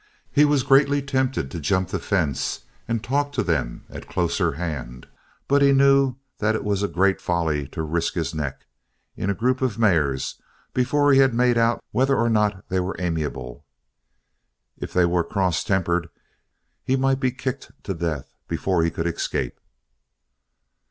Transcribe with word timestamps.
He 0.31 0.45
was 0.45 0.63
greatly 0.63 0.99
tempted 1.03 1.51
to 1.51 1.59
jump 1.59 1.89
the 1.89 1.99
fence 1.99 2.61
and 2.87 3.03
talk 3.03 3.31
to 3.33 3.43
them 3.43 3.85
at 3.87 4.09
closer 4.09 4.53
hand 4.53 5.07
but 5.47 5.61
he 5.61 5.71
knew 5.73 6.15
that 6.39 6.55
it 6.55 6.63
was 6.63 6.83
great 6.85 7.21
folly 7.21 7.67
to 7.67 7.83
risk 7.83 8.15
his 8.15 8.33
neck 8.33 8.65
in 9.15 9.29
a 9.29 9.35
group 9.35 9.61
of 9.61 9.77
mares 9.77 10.41
before 10.73 11.13
he 11.13 11.19
had 11.19 11.35
made 11.35 11.55
out 11.55 11.83
whether 11.91 12.15
or 12.15 12.31
not 12.31 12.67
they 12.67 12.79
were 12.79 12.95
amiable. 12.97 13.63
If 14.75 14.91
they 14.91 15.05
were 15.05 15.23
cross 15.23 15.63
tempered 15.63 16.09
he 16.83 16.95
might 16.95 17.19
be 17.19 17.29
kicked 17.29 17.71
to 17.83 17.93
death 17.93 18.33
before 18.47 18.83
he 18.83 18.89
could 18.89 19.05
escape. 19.05 19.59